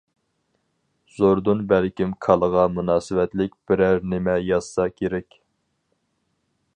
[1.17, 5.41] زوردۇن بەلكىم كالىغا مۇناسىۋەتلىك بىرەر نېمە يازسا كېرەك!